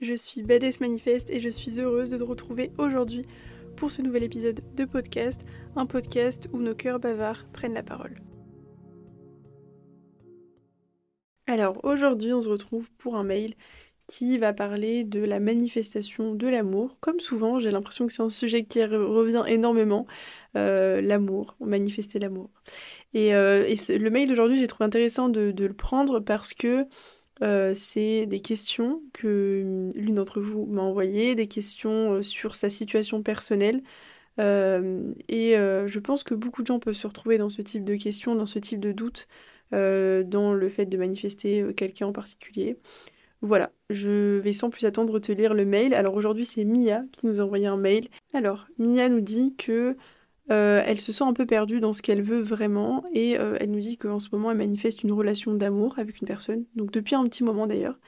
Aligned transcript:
je 0.00 0.14
suis 0.14 0.42
Badass 0.42 0.80
Manifeste 0.80 1.30
et 1.30 1.40
je 1.40 1.48
suis 1.48 1.80
heureuse 1.80 2.10
de 2.10 2.18
te 2.18 2.22
retrouver 2.22 2.70
aujourd'hui 2.78 3.24
pour 3.76 3.90
ce 3.90 4.02
nouvel 4.02 4.22
épisode 4.22 4.60
de 4.74 4.84
podcast, 4.84 5.40
un 5.74 5.86
podcast 5.86 6.48
où 6.52 6.58
nos 6.58 6.74
cœurs 6.74 7.00
bavards 7.00 7.46
prennent 7.52 7.74
la 7.74 7.82
parole. 7.82 8.20
Alors 11.46 11.84
aujourd'hui 11.84 12.32
on 12.32 12.42
se 12.42 12.48
retrouve 12.48 12.90
pour 12.98 13.16
un 13.16 13.24
mail 13.24 13.54
qui 14.08 14.38
va 14.38 14.52
parler 14.52 15.04
de 15.04 15.20
la 15.20 15.40
manifestation 15.40 16.34
de 16.34 16.46
l'amour. 16.46 16.96
Comme 17.00 17.18
souvent, 17.18 17.58
j'ai 17.58 17.72
l'impression 17.72 18.06
que 18.06 18.12
c'est 18.12 18.22
un 18.22 18.30
sujet 18.30 18.64
qui 18.64 18.84
revient 18.84 19.42
énormément, 19.48 20.06
euh, 20.56 21.00
l'amour, 21.00 21.56
manifester 21.58 22.20
l'amour. 22.20 22.50
Et, 23.14 23.34
euh, 23.34 23.66
le 23.88 24.10
mail 24.10 24.28
d'aujourd'hui, 24.28 24.58
j'ai 24.58 24.68
trouvé 24.68 24.84
intéressant 24.84 25.28
de, 25.28 25.52
le 25.58 25.74
prendre 25.74 26.20
parce 26.20 26.54
que 26.54 26.86
euh, 27.42 27.74
c'est 27.74 28.26
des 28.26 28.40
questions 28.40 29.02
que 29.12 29.90
l'une 29.94 30.14
d'entre 30.14 30.40
vous 30.40 30.66
m'a 30.66 30.82
envoyées, 30.82 31.34
des 31.34 31.48
questions 31.48 32.22
sur 32.22 32.56
sa 32.56 32.70
situation 32.70 33.22
personnelle. 33.22 33.82
et 34.38 35.54
je 35.54 35.98
pense 35.98 36.24
que 36.24 36.34
beaucoup 36.34 36.62
de 36.62 36.66
gens 36.66 36.78
peuvent 36.78 36.94
se 36.94 37.06
retrouver 37.06 37.38
dans 37.38 37.50
ce 37.50 37.62
type 37.62 37.84
de 37.84 37.96
questions, 37.96 38.34
dans 38.34 38.46
ce 38.46 38.58
type 38.58 38.80
de 38.80 38.92
doutes, 38.92 39.28
dans 39.72 40.52
le 40.52 40.68
fait 40.68 40.86
de 40.86 40.96
manifester 40.96 41.64
quelqu'un 41.76 42.06
en 42.08 42.12
particulier. 42.12 42.78
Voilà, 43.42 43.70
je 43.90 44.38
vais 44.38 44.52
sans 44.52 44.70
plus 44.70 44.86
attendre 44.86 45.18
te 45.18 45.30
lire 45.30 45.54
le 45.54 45.64
mail. 45.64 45.94
Alors 45.94 46.14
aujourd'hui 46.14 46.46
c'est 46.46 46.64
Mia 46.64 47.04
qui 47.12 47.26
nous 47.26 47.40
a 47.40 47.44
envoyé 47.44 47.66
un 47.66 47.76
mail. 47.76 48.08
Alors 48.34 48.66
Mia 48.78 49.08
nous 49.08 49.20
dit 49.20 49.54
que 49.56 49.96
euh, 50.50 50.82
elle 50.86 51.00
se 51.00 51.12
sent 51.12 51.24
un 51.24 51.32
peu 51.32 51.44
perdue 51.44 51.80
dans 51.80 51.92
ce 51.92 52.02
qu'elle 52.02 52.22
veut 52.22 52.40
vraiment 52.40 53.04
et 53.12 53.38
euh, 53.38 53.56
elle 53.58 53.70
nous 53.72 53.80
dit 53.80 53.98
qu'en 53.98 54.20
ce 54.20 54.28
moment 54.30 54.52
elle 54.52 54.58
manifeste 54.58 55.02
une 55.02 55.10
relation 55.10 55.54
d'amour 55.54 55.98
avec 55.98 56.20
une 56.20 56.26
personne, 56.26 56.64
donc 56.76 56.92
depuis 56.92 57.16
un 57.16 57.24
petit 57.24 57.42
moment 57.42 57.66
d'ailleurs, 57.66 57.98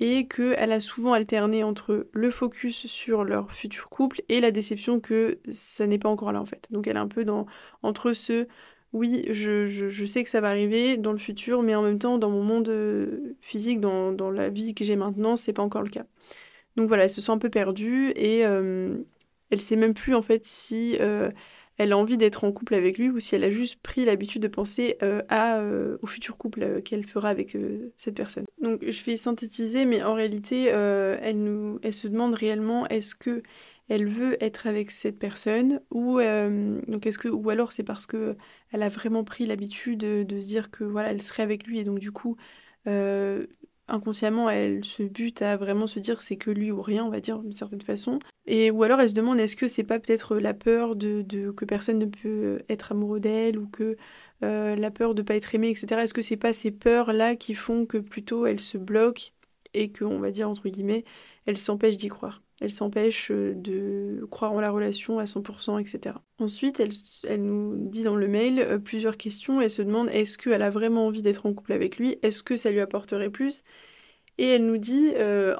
et 0.00 0.26
qu'elle 0.26 0.72
a 0.72 0.80
souvent 0.80 1.12
alterné 1.12 1.62
entre 1.62 2.08
le 2.12 2.30
focus 2.30 2.86
sur 2.86 3.22
leur 3.22 3.52
futur 3.52 3.88
couple 3.88 4.22
et 4.28 4.40
la 4.40 4.50
déception 4.50 4.98
que 5.00 5.38
ça 5.48 5.86
n'est 5.86 5.98
pas 5.98 6.08
encore 6.08 6.32
là 6.32 6.40
en 6.40 6.44
fait. 6.44 6.66
Donc 6.70 6.88
elle 6.88 6.96
est 6.96 7.00
un 7.00 7.08
peu 7.08 7.24
dans 7.24 7.46
entre 7.82 8.12
ce 8.12 8.48
oui, 8.92 9.26
je, 9.30 10.06
sais 10.06 10.24
que 10.24 10.30
ça 10.30 10.40
va 10.40 10.48
arriver 10.48 10.96
dans 10.96 11.12
le 11.12 11.18
futur, 11.18 11.62
mais 11.62 11.74
en 11.74 11.82
même 11.82 11.98
temps, 11.98 12.18
dans 12.18 12.30
mon 12.30 12.42
monde 12.42 12.68
euh, 12.70 13.36
physique, 13.42 13.80
dans, 13.80 14.30
la 14.30 14.48
vie 14.48 14.74
que 14.74 14.84
j'ai 14.84 14.96
maintenant, 14.96 15.36
c'est 15.36 15.52
pas 15.52 15.62
encore 15.62 15.82
le 15.82 15.90
cas. 15.90 16.06
Donc 16.76 16.88
voilà, 16.88 17.04
elle 17.04 17.10
se 17.10 17.20
sent 17.20 17.32
un 17.32 17.38
peu 17.38 17.50
perdue 17.50 18.10
et 18.16 18.40
elle 18.40 19.60
sait 19.60 19.76
même 19.76 19.94
plus 19.94 20.14
en 20.14 20.22
fait 20.22 20.44
si 20.44 20.96
elle 21.78 21.92
a 21.92 21.98
envie 21.98 22.16
d'être 22.16 22.44
en 22.44 22.52
couple 22.52 22.74
avec 22.74 22.98
lui 22.98 23.10
ou 23.10 23.20
si 23.20 23.34
elle 23.34 23.44
a 23.44 23.50
juste 23.50 23.80
pris 23.82 24.04
l'habitude 24.04 24.42
de 24.42 24.48
penser 24.48 24.96
à, 25.28 25.62
au 26.00 26.06
futur 26.06 26.36
couple 26.36 26.82
qu'elle 26.82 27.06
fera 27.06 27.28
avec 27.28 27.56
cette 27.96 28.14
personne. 28.14 28.44
Donc 28.62 28.82
je 28.86 29.04
vais 29.04 29.16
synthétiser, 29.16 29.84
mais 29.84 30.02
en 30.02 30.14
réalité, 30.14 30.64
elle, 30.64 31.78
se 31.92 32.08
demande 32.08 32.34
réellement 32.34 32.86
est-ce 32.88 33.14
que 33.14 33.42
elle 33.88 34.08
veut 34.08 34.42
être 34.42 34.66
avec 34.66 34.90
cette 34.90 35.18
personne 35.18 35.80
ou 35.90 36.18
euh, 36.18 36.80
est-ce 37.04 37.18
que 37.18 37.28
ou 37.28 37.50
alors 37.50 37.72
c'est 37.72 37.84
parce 37.84 38.06
que 38.06 38.36
elle 38.72 38.82
a 38.82 38.88
vraiment 38.88 39.24
pris 39.24 39.46
l'habitude 39.46 39.98
de, 40.00 40.40
se 40.40 40.46
dire 40.46 40.70
que 40.70 40.84
voilà 40.84 41.10
elle 41.10 41.22
serait 41.22 41.44
avec 41.44 41.66
lui 41.66 41.78
et 41.78 41.84
donc 41.84 41.98
du 41.98 42.10
coup 42.10 42.36
euh, 42.86 43.46
inconsciemment 43.88 44.50
elle 44.50 44.84
se 44.84 45.02
bute 45.02 45.42
à 45.42 45.56
vraiment 45.56 45.86
se 45.86 45.98
dire 45.98 46.22
c'est 46.22 46.36
que 46.36 46.50
lui 46.50 46.70
ou 46.70 46.82
rien 46.82 47.04
on 47.04 47.10
va 47.10 47.20
dire 47.20 47.38
d'une 47.38 47.54
certaine 47.54 47.82
façon. 47.82 48.18
Et 48.46 48.70
ou 48.70 48.82
alors 48.82 49.00
elle 49.00 49.10
se 49.10 49.14
demande 49.14 49.40
est-ce 49.40 49.56
que 49.56 49.66
c'est 49.66 49.84
pas 49.84 49.98
peut-être 49.98 50.36
la 50.36 50.54
peur 50.54 50.96
de, 50.96 51.22
que 51.52 51.64
personne 51.64 51.98
ne 51.98 52.06
peut 52.06 52.58
être 52.68 52.92
amoureux 52.92 53.20
d'elle 53.20 53.58
ou 53.58 53.68
que 53.68 53.96
euh, 54.42 54.76
la 54.76 54.90
peur 54.90 55.14
de 55.14 55.22
pas 55.22 55.34
être 55.36 55.54
aimée 55.54 55.70
etc 55.70 56.02
est-ce 56.02 56.14
que 56.14 56.22
c'est 56.22 56.36
pas 56.36 56.52
ces 56.52 56.70
peurs 56.70 57.12
là 57.12 57.36
qui 57.36 57.54
font 57.54 57.86
que 57.86 57.98
plutôt 57.98 58.46
elle 58.46 58.60
se 58.60 58.78
bloque 58.78 59.32
et 59.74 59.90
que 59.90 60.04
on 60.04 60.18
va 60.18 60.30
dire 60.30 60.48
entre 60.50 60.68
guillemets 60.68 61.04
elle 61.46 61.58
s'empêche 61.58 61.96
d'y 61.96 62.08
croire? 62.08 62.42
Elle 62.60 62.70
s'empêche 62.70 63.30
euh, 63.30 63.54
de 63.54 64.26
croire 64.30 64.52
en 64.52 64.60
la 64.60 64.70
relation 64.70 65.18
à 65.18 65.24
100%, 65.24 65.78
etc. 65.78 66.16
Ensuite, 66.38 66.80
elle, 66.80 67.42
nous 67.42 67.74
dit 67.76 68.02
dans 68.02 68.16
le 68.16 68.28
mail 68.28 68.60
euh, 68.60 68.78
plusieurs 68.78 69.16
questions. 69.16 69.60
Elle 69.60 69.70
se 69.70 69.82
demande 69.82 70.08
est-ce 70.10 70.38
qu'elle 70.38 70.62
a 70.62 70.70
vraiment 70.70 71.06
envie 71.06 71.22
d'être 71.22 71.46
en 71.46 71.52
couple 71.52 71.72
avec 71.72 71.98
lui? 71.98 72.18
Est-ce 72.22 72.42
que 72.42 72.56
ça 72.56 72.70
lui 72.70 72.80
apporterait 72.80 73.30
plus? 73.30 73.62
Et 74.38 74.44
elle 74.44 74.66
nous 74.66 74.76
dit, 74.76 75.12
euh, 75.16 75.56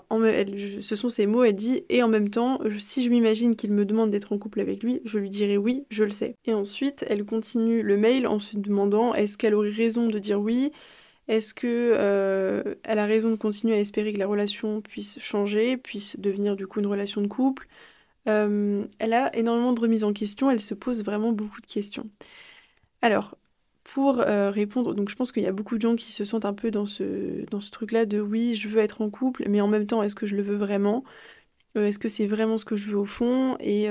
ce 0.81 0.97
sont 0.97 1.09
ses 1.09 1.27
mots, 1.27 1.45
elle 1.45 1.55
dit 1.55 1.85
et 1.89 2.03
en 2.03 2.09
même 2.09 2.29
temps, 2.29 2.61
si 2.79 3.03
je 3.03 3.09
m'imagine 3.09 3.57
qu'il 3.57 3.73
me 3.73 3.87
demande 3.87 4.11
d'être 4.11 4.35
en 4.35 4.39
couple 4.39 4.61
avec 4.61 4.83
lui, 4.83 5.01
je 5.05 5.19
lui 5.19 5.31
dirai 5.31 5.57
oui, 5.57 5.87
je 5.89 6.05
le 6.05 6.11
sais. 6.11 6.37
Et 6.45 6.53
ensuite, 6.53 7.03
elle 7.09 7.25
continue 7.25 7.83
le 7.83 7.97
mail 7.97 8.27
en 8.27 8.39
se 8.39 8.57
demandant 8.59 9.15
est-ce 9.15 9.39
qu'elle 9.39 9.55
aurait 9.55 9.71
raison 9.71 10.09
de 10.09 10.19
dire 10.19 10.39
oui? 10.39 10.73
Est-ce 11.29 11.55
que 11.55 11.67
euh, 11.67 12.77
elle 12.85 12.99
a 12.99 13.07
raison 13.07 13.31
de 13.31 13.37
continuer 13.37 13.75
à 13.75 13.81
espérer 13.81 14.13
que 14.13 14.19
la 14.19 14.27
relation 14.27 14.81
puisse 14.81 15.19
changer, 15.21 15.77
puisse 15.77 16.19
devenir 16.19 16.57
du 16.57 16.67
coup 16.67 16.81
une 16.81 16.87
relation 16.87 17.21
de 17.21 17.27
couple? 17.27 17.69
Euh, 18.29 18.87
Elle 18.99 19.13
a 19.13 19.35
énormément 19.37 19.73
de 19.73 19.81
remises 19.81 20.05
en 20.05 20.13
question, 20.13 20.51
elle 20.51 20.61
se 20.61 20.75
pose 20.75 21.05
vraiment 21.05 21.33
beaucoup 21.33 21.61
de 21.61 21.67
questions. 21.67 22.09
Alors, 23.03 23.37
pour 23.85 24.21
euh, 24.21 24.51
répondre, 24.51 24.95
donc 24.95 25.09
je 25.11 25.17
pense 25.17 25.33
qu'il 25.33 25.43
y 25.43 25.47
a 25.47 25.53
beaucoup 25.53 25.77
de 25.77 25.83
gens 25.83 25.97
qui 25.97 26.13
se 26.13 26.25
sentent 26.25 26.45
un 26.45 26.55
peu 26.55 26.71
dans 26.71 26.87
ce, 26.87 27.45
dans 27.51 27.61
ce 27.61 27.71
truc-là 27.71 28.07
de 28.07 28.21
oui, 28.21 28.55
je 28.57 28.69
veux 28.69 28.81
être 28.81 29.03
en 29.03 29.11
couple, 29.11 29.45
mais 29.49 29.61
en 29.61 29.69
même 29.69 29.87
temps, 29.87 30.03
est-ce 30.03 30.17
que 30.17 30.27
je 30.27 30.37
le 30.37 30.43
veux 30.43 30.57
vraiment? 30.57 31.05
Est-ce 31.77 31.99
que 31.99 32.09
c'est 32.09 32.27
vraiment 32.27 32.59
ce 32.59 32.65
que 32.65 32.77
je 32.77 32.89
veux 32.91 32.99
au 32.99 33.05
fond? 33.05 33.57
Et 33.61 33.89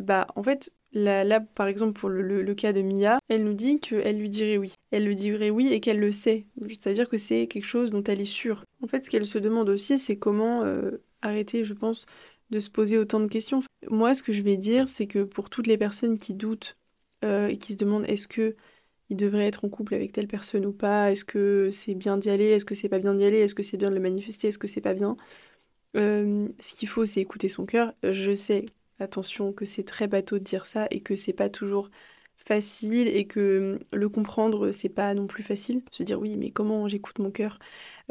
bah, 0.00 0.26
en 0.36 0.42
fait, 0.42 0.72
Là, 0.96 1.40
par 1.40 1.66
exemple, 1.66 1.92
pour 2.00 2.08
le, 2.08 2.54
cas 2.54 2.72
de 2.72 2.80
Mia, 2.80 3.18
elle 3.28 3.44
nous 3.44 3.52
dit 3.52 3.80
qu'elle 3.80 4.18
lui 4.18 4.30
dirait 4.30 4.56
oui. 4.56 4.72
Elle 4.90 5.04
lui 5.04 5.14
dirait 5.14 5.50
oui 5.50 5.68
et 5.70 5.80
qu'elle 5.80 6.00
le 6.00 6.10
sait. 6.10 6.46
C'est-à-dire 6.62 7.06
que 7.06 7.18
c'est 7.18 7.48
quelque 7.48 7.66
chose 7.66 7.90
dont 7.90 8.02
elle 8.04 8.22
est 8.22 8.24
sûre. 8.24 8.64
En 8.82 8.86
fait, 8.86 9.04
ce 9.04 9.10
qu'elle 9.10 9.26
se 9.26 9.36
demande 9.38 9.68
aussi, 9.68 9.98
c'est 9.98 10.16
comment 10.16 10.62
euh, 10.62 11.02
arrêter, 11.20 11.64
je 11.64 11.74
pense, 11.74 12.06
de 12.48 12.60
se 12.60 12.70
poser 12.70 12.96
autant 12.96 13.20
de 13.20 13.26
questions. 13.26 13.60
Moi, 13.90 14.14
ce 14.14 14.22
que 14.22 14.32
je 14.32 14.40
vais 14.40 14.56
dire, 14.56 14.88
c'est 14.88 15.06
que 15.06 15.22
pour 15.22 15.50
toutes 15.50 15.66
les 15.66 15.76
personnes 15.76 16.16
qui 16.16 16.32
doutent 16.32 16.78
euh, 17.26 17.48
et 17.48 17.58
qui 17.58 17.74
se 17.74 17.78
demandent 17.78 18.06
est-ce 18.08 18.26
que 18.26 18.56
il 19.10 19.18
devrait 19.18 19.46
être 19.46 19.66
en 19.66 19.68
couple 19.68 19.94
avec 19.94 20.12
telle 20.12 20.28
personne 20.28 20.64
ou 20.64 20.72
pas, 20.72 21.12
est-ce 21.12 21.26
que 21.26 21.68
c'est 21.70 21.94
bien 21.94 22.16
d'y 22.16 22.30
aller, 22.30 22.46
est-ce 22.46 22.64
que 22.64 22.74
c'est 22.74 22.88
pas 22.88 22.98
bien 22.98 23.14
d'y 23.14 23.24
aller, 23.24 23.38
est-ce 23.38 23.54
que 23.54 23.62
c'est 23.62 23.76
bien 23.76 23.90
de 23.90 23.94
le 23.94 24.00
manifester, 24.00 24.48
est-ce 24.48 24.58
que 24.58 24.66
c'est 24.66 24.80
pas 24.80 24.94
bien, 24.94 25.16
euh, 25.96 26.48
ce 26.58 26.74
qu'il 26.74 26.88
faut, 26.88 27.04
c'est 27.06 27.20
écouter 27.20 27.48
son 27.48 27.66
cœur. 27.66 27.92
Je 28.02 28.34
sais 28.34 28.66
Attention 28.98 29.52
que 29.52 29.64
c'est 29.66 29.84
très 29.84 30.06
bateau 30.06 30.38
de 30.38 30.44
dire 30.44 30.66
ça 30.66 30.86
et 30.90 31.00
que 31.02 31.16
c'est 31.16 31.32
pas 31.34 31.48
toujours 31.50 31.90
facile 32.36 33.08
et 33.08 33.26
que 33.26 33.74
hum, 33.76 33.98
le 33.98 34.08
comprendre 34.08 34.70
c'est 34.72 34.88
pas 34.88 35.14
non 35.14 35.26
plus 35.26 35.42
facile. 35.42 35.82
Se 35.90 36.02
dire 36.02 36.20
oui 36.20 36.36
mais 36.36 36.50
comment 36.50 36.88
j'écoute 36.88 37.18
mon 37.18 37.30
cœur? 37.30 37.58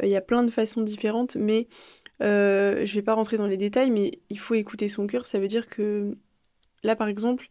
Euh, 0.02 0.06
Il 0.06 0.10
y 0.10 0.16
a 0.16 0.20
plein 0.20 0.42
de 0.44 0.50
façons 0.50 0.82
différentes 0.82 1.36
mais 1.36 1.68
euh, 2.22 2.86
je 2.86 2.94
vais 2.94 3.02
pas 3.02 3.14
rentrer 3.14 3.36
dans 3.36 3.46
les 3.46 3.56
détails 3.56 3.90
mais 3.90 4.20
il 4.30 4.38
faut 4.38 4.54
écouter 4.54 4.88
son 4.88 5.06
cœur. 5.06 5.26
Ça 5.26 5.38
veut 5.38 5.48
dire 5.48 5.68
que 5.68 6.16
là 6.84 6.96
par 6.96 7.08
exemple 7.08 7.48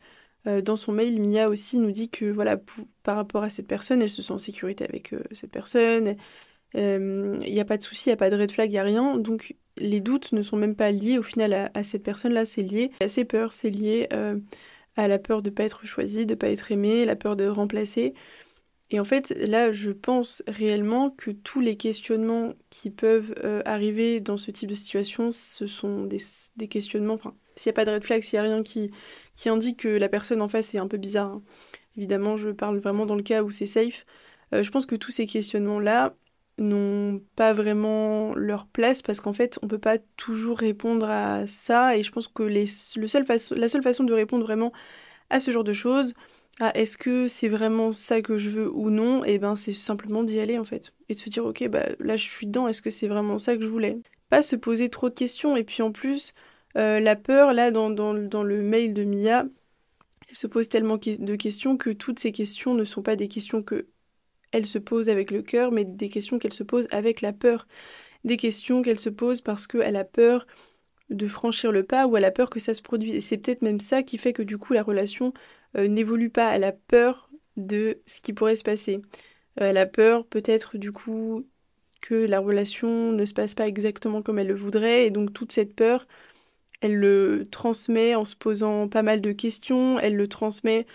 euh, 0.47 0.61
dans 0.61 0.75
son 0.77 0.91
mail 0.93 1.19
Mia 1.21 1.49
aussi 1.49 1.79
nous 1.79 1.91
dit 1.91 2.09
que 2.09 2.25
voilà 2.25 2.57
par 3.03 3.15
rapport 3.17 3.43
à 3.43 3.49
cette 3.49 3.67
personne 3.67 4.01
elle 4.01 4.09
se 4.11 4.21
sent 4.21 4.33
en 4.33 4.39
sécurité 4.39 4.85
avec 4.85 5.13
cette 5.31 5.51
personne. 5.51 6.15
Il 6.75 7.39
n'y 7.39 7.59
a 7.59 7.65
pas 7.65 7.77
de 7.77 7.83
souci, 7.83 8.09
il 8.09 8.11
n'y 8.11 8.13
a 8.13 8.17
pas 8.17 8.29
de 8.29 8.35
red 8.37 8.51
flag, 8.51 8.69
il 8.69 8.73
n'y 8.73 8.79
a 8.79 8.83
rien. 8.83 9.17
Donc 9.17 9.55
les 9.77 9.99
doutes 9.99 10.31
ne 10.31 10.41
sont 10.41 10.57
même 10.57 10.75
pas 10.75 10.91
liés 10.91 11.17
au 11.17 11.23
final 11.23 11.71
à, 11.73 11.83
cette 11.83 12.03
personne-là, 12.03 12.45
c'est 12.45 12.61
lié 12.61 12.91
à 12.99 13.07
ses 13.07 13.25
peurs, 13.25 13.53
c'est 13.53 13.69
lié 13.69 14.07
euh, 14.13 14.37
à 14.95 15.07
la 15.07 15.19
peur 15.19 15.41
de 15.41 15.49
ne 15.49 15.55
pas 15.55 15.63
être 15.63 15.85
choisi, 15.85 16.25
de 16.25 16.33
ne 16.33 16.39
pas 16.39 16.49
être 16.49 16.71
aimé, 16.71 17.05
la 17.05 17.15
peur 17.15 17.35
d'être 17.35 17.55
remplacé. 17.55 18.13
Et 18.91 18.99
en 18.99 19.03
fait, 19.03 19.31
là, 19.39 19.71
je 19.71 19.91
pense 19.91 20.43
réellement 20.47 21.09
que 21.09 21.31
tous 21.31 21.59
les 21.59 21.75
questionnements 21.75 22.53
qui 22.69 22.91
peuvent 22.91 23.33
euh, 23.43 23.61
arriver 23.65 24.19
dans 24.19 24.37
ce 24.37 24.51
type 24.51 24.69
de 24.69 24.75
situation, 24.75 25.31
ce 25.31 25.65
sont 25.65 26.03
des, 26.03 26.67
questionnements. 26.67 27.15
Enfin, 27.15 27.35
s'il 27.55 27.71
n'y 27.71 27.73
a 27.73 27.77
pas 27.77 27.85
de 27.85 27.91
red 27.91 28.03
flag, 28.03 28.21
s'il 28.21 28.39
n'y 28.39 28.45
a 28.45 28.49
rien 28.49 28.63
qui, 28.63 28.91
indique 29.47 29.79
que 29.79 29.87
la 29.87 30.07
personne 30.07 30.41
en 30.41 30.47
face 30.47 30.75
est 30.75 30.77
un 30.77 30.87
peu 30.87 30.97
bizarre. 30.97 31.31
Hein. 31.31 31.43
Évidemment, 31.97 32.37
je 32.37 32.49
parle 32.49 32.77
vraiment 32.77 33.05
dans 33.05 33.15
le 33.15 33.23
cas 33.23 33.41
où 33.41 33.49
c'est 33.49 33.65
safe. 33.65 34.05
Euh, 34.53 34.61
je 34.61 34.69
pense 34.69 34.85
que 34.85 34.95
tous 34.95 35.11
ces 35.11 35.25
questionnements-là, 35.25 36.15
n'ont 36.57 37.21
pas 37.35 37.53
vraiment 37.53 38.33
leur 38.35 38.67
place 38.67 39.01
parce 39.01 39.19
qu'en 39.19 39.33
fait 39.33 39.59
on 39.61 39.67
peut 39.67 39.79
pas 39.79 39.97
toujours 40.17 40.57
répondre 40.57 41.09
à 41.09 41.47
ça. 41.47 41.97
Et 41.97 42.03
je 42.03 42.11
pense 42.11 42.27
que 42.27 42.43
les, 42.43 42.65
le 42.95 43.07
seul 43.07 43.25
la 43.55 43.69
seule 43.69 43.83
façon 43.83 44.03
de 44.03 44.13
répondre 44.13 44.45
vraiment 44.45 44.71
à 45.29 45.39
ce 45.39 45.51
genre 45.51 45.63
de 45.63 45.73
choses 45.73 46.13
à 46.59 46.75
est-ce 46.77 46.97
que 46.97 47.27
c'est 47.27 47.49
vraiment 47.49 47.91
ça 47.91 48.21
que 48.21 48.37
je 48.37 48.49
veux 48.49 48.71
ou 48.71 48.89
non 48.89 49.25
et 49.25 49.33
eh 49.33 49.37
ben 49.39 49.55
c'est 49.55 49.73
simplement 49.73 50.23
d'y 50.23 50.39
aller 50.39 50.57
en 50.57 50.63
fait. 50.63 50.93
Et 51.09 51.15
de 51.15 51.19
se 51.19 51.29
dire 51.29 51.45
ok 51.45 51.67
bah 51.67 51.85
là 51.99 52.15
je 52.15 52.29
suis 52.29 52.47
dedans 52.47 52.67
est-ce 52.67 52.81
que 52.81 52.89
c'est 52.89 53.07
vraiment 53.07 53.37
ça 53.37 53.55
que 53.57 53.63
je 53.63 53.67
voulais? 53.67 53.99
Pas 54.29 54.41
se 54.41 54.55
poser 54.55 54.89
trop 54.89 55.09
de 55.09 55.13
questions. 55.13 55.55
Et 55.57 55.63
puis 55.63 55.81
en 55.81 55.91
plus 55.91 56.33
euh, 56.77 56.99
la 56.99 57.15
peur 57.15 57.53
là 57.53 57.71
dans, 57.71 57.89
dans, 57.89 58.13
dans 58.13 58.43
le 58.43 58.61
mail 58.61 58.93
de 58.93 59.03
Mia 59.03 59.45
elle 60.29 60.35
se 60.35 60.47
pose 60.47 60.69
tellement 60.69 60.97
de 60.97 61.35
questions 61.35 61.77
que 61.77 61.89
toutes 61.91 62.19
ces 62.19 62.31
questions 62.31 62.73
ne 62.73 62.83
sont 62.83 63.01
pas 63.01 63.15
des 63.15 63.27
questions 63.27 63.61
que 63.61 63.87
elle 64.51 64.65
se 64.65 64.77
pose 64.79 65.09
avec 65.09 65.31
le 65.31 65.41
cœur, 65.41 65.71
mais 65.71 65.85
des 65.85 66.09
questions 66.09 66.39
qu'elle 66.39 66.53
se 66.53 66.63
pose 66.63 66.87
avec 66.91 67.21
la 67.21 67.33
peur. 67.33 67.67
Des 68.23 68.37
questions 68.37 68.81
qu'elle 68.81 68.99
se 68.99 69.09
pose 69.09 69.41
parce 69.41 69.67
qu'elle 69.67 69.95
a 69.95 70.05
peur 70.05 70.47
de 71.09 71.27
franchir 71.27 71.71
le 71.71 71.83
pas 71.83 72.07
ou 72.07 72.17
elle 72.17 72.25
a 72.25 72.31
peur 72.31 72.49
que 72.49 72.59
ça 72.59 72.73
se 72.73 72.81
produise. 72.81 73.13
Et 73.13 73.21
c'est 73.21 73.37
peut-être 73.37 73.61
même 73.61 73.79
ça 73.79 74.03
qui 74.03 74.17
fait 74.17 74.33
que 74.33 74.41
du 74.41 74.57
coup 74.57 74.73
la 74.73 74.83
relation 74.83 75.33
euh, 75.77 75.87
n'évolue 75.87 76.29
pas. 76.29 76.55
Elle 76.55 76.63
a 76.63 76.71
peur 76.71 77.29
de 77.57 78.01
ce 78.07 78.21
qui 78.21 78.33
pourrait 78.33 78.55
se 78.55 78.63
passer. 78.63 79.01
Euh, 79.61 79.69
elle 79.69 79.77
a 79.77 79.85
peur 79.85 80.25
peut-être 80.25 80.77
du 80.77 80.91
coup 80.91 81.45
que 82.01 82.15
la 82.15 82.39
relation 82.39 83.11
ne 83.11 83.25
se 83.25 83.33
passe 83.33 83.55
pas 83.55 83.67
exactement 83.67 84.21
comme 84.21 84.39
elle 84.39 84.47
le 84.47 84.55
voudrait, 84.55 85.07
et 85.07 85.09
donc 85.09 85.33
toute 85.33 85.51
cette 85.51 85.75
peur, 85.75 86.07
elle 86.81 86.95
le 86.95 87.45
transmet 87.49 88.15
en 88.15 88.25
se 88.25 88.35
posant 88.35 88.87
pas 88.87 89.01
mal 89.01 89.21
de 89.21 89.31
questions, 89.31 89.97
elle 89.99 90.15
le 90.15 90.27
transmet 90.27 90.85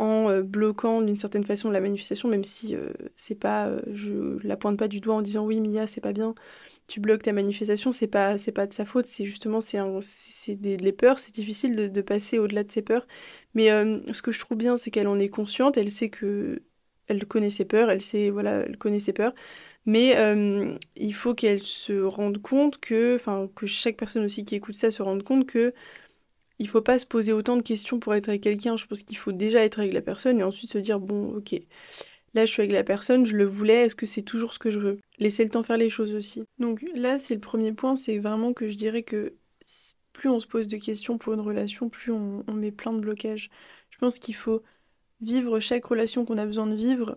en 0.00 0.30
euh, 0.30 0.42
bloquant 0.42 1.02
d'une 1.02 1.18
certaine 1.18 1.44
façon 1.44 1.70
la 1.70 1.80
manifestation, 1.80 2.28
même 2.28 2.44
si 2.44 2.74
euh, 2.74 2.92
c'est 3.16 3.34
pas, 3.34 3.68
euh, 3.68 3.80
je 3.92 4.38
la 4.46 4.56
pointe 4.56 4.78
pas 4.78 4.88
du 4.88 5.00
doigt 5.00 5.14
en 5.14 5.22
disant 5.22 5.44
oui 5.44 5.60
Mia 5.60 5.86
c'est 5.86 6.00
pas 6.00 6.12
bien, 6.12 6.34
tu 6.88 7.00
bloques 7.00 7.22
ta 7.22 7.32
manifestation, 7.32 7.92
c'est 7.92 8.06
pas 8.08 8.38
c'est 8.38 8.52
pas 8.52 8.66
de 8.66 8.72
sa 8.72 8.86
faute, 8.86 9.06
c'est 9.06 9.26
justement 9.26 9.60
c'est 9.60 9.78
c'est 10.02 10.56
des, 10.56 10.76
les 10.78 10.92
peurs, 10.92 11.18
c'est 11.18 11.34
difficile 11.34 11.76
de, 11.92 12.00
passer 12.02 12.38
au-delà 12.38 12.64
de 12.64 12.72
ses 12.72 12.82
peurs. 12.82 13.06
Mais 13.54 13.68
ce 13.68 14.22
que 14.22 14.32
je 14.32 14.40
trouve 14.40 14.58
bien, 14.58 14.76
c'est 14.76 14.90
qu'elle 14.90 15.08
en 15.08 15.18
est 15.18 15.28
consciente, 15.28 15.76
elle 15.76 15.90
sait 15.90 16.10
que 16.10 16.62
elle 17.08 17.26
connaît 17.26 17.50
ses 17.50 17.64
peurs, 17.64 17.90
elle 17.90 18.00
sait 18.00 18.30
voilà, 18.30 18.60
elle 18.66 18.78
connaît 18.78 19.00
ses 19.00 19.12
peurs. 19.12 19.34
Mais 19.86 20.16
il 20.96 21.14
faut 21.14 21.34
qu'elle 21.34 21.62
se 21.62 22.00
rende 22.02 22.40
compte 22.42 22.78
que, 22.80 23.16
enfin, 23.16 23.48
que 23.54 23.66
chaque 23.66 23.96
personne 23.96 24.24
aussi 24.24 24.44
qui 24.44 24.54
écoute 24.56 24.74
ça 24.74 24.90
se 24.90 25.02
rende 25.02 25.22
compte 25.22 25.46
que 25.46 25.74
il 26.60 26.68
faut 26.68 26.82
pas 26.82 26.98
se 26.98 27.06
poser 27.06 27.32
autant 27.32 27.56
de 27.56 27.62
questions 27.62 27.98
pour 27.98 28.14
être 28.14 28.28
avec 28.28 28.42
quelqu'un. 28.42 28.76
Je 28.76 28.86
pense 28.86 29.02
qu'il 29.02 29.16
faut 29.16 29.32
déjà 29.32 29.64
être 29.64 29.80
avec 29.80 29.94
la 29.94 30.02
personne 30.02 30.38
et 30.38 30.42
ensuite 30.44 30.70
se 30.70 30.78
dire 30.78 31.00
bon, 31.00 31.34
ok, 31.36 31.54
là 32.34 32.44
je 32.44 32.50
suis 32.52 32.60
avec 32.60 32.72
la 32.72 32.84
personne, 32.84 33.24
je 33.24 33.34
le 33.34 33.46
voulais, 33.46 33.86
est-ce 33.86 33.96
que 33.96 34.06
c'est 34.06 34.22
toujours 34.22 34.52
ce 34.52 34.58
que 34.58 34.70
je 34.70 34.78
veux? 34.78 34.98
Laisser 35.18 35.42
le 35.42 35.50
temps 35.50 35.62
faire 35.62 35.78
les 35.78 35.88
choses 35.88 36.14
aussi. 36.14 36.44
Donc 36.58 36.84
là, 36.94 37.18
c'est 37.18 37.34
le 37.34 37.40
premier 37.40 37.72
point, 37.72 37.96
c'est 37.96 38.18
vraiment 38.18 38.52
que 38.52 38.68
je 38.68 38.76
dirais 38.76 39.02
que 39.02 39.34
plus 40.12 40.28
on 40.28 40.38
se 40.38 40.46
pose 40.46 40.68
de 40.68 40.76
questions 40.76 41.16
pour 41.16 41.32
une 41.32 41.40
relation, 41.40 41.88
plus 41.88 42.12
on, 42.12 42.44
met 42.52 42.72
plein 42.72 42.92
de 42.92 43.00
blocages. 43.00 43.50
Je 43.88 43.98
pense 43.98 44.18
qu'il 44.18 44.34
faut 44.34 44.62
vivre 45.22 45.60
chaque 45.60 45.86
relation 45.86 46.26
qu'on 46.26 46.36
a 46.36 46.44
besoin 46.44 46.66
de 46.66 46.74
vivre 46.74 47.16